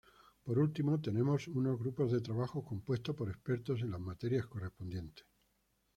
Por 0.45 0.57
último, 0.57 0.99
tenemos 0.99 1.47
unos 1.47 1.77
grupos 1.77 2.11
de 2.11 2.21
trabajo 2.21 2.63
compuestos 2.65 3.15
por 3.15 3.29
expertos 3.29 3.81
en 3.81 3.91
las 3.91 3.99
materias 3.99 4.47
correspondientes. 4.47 5.27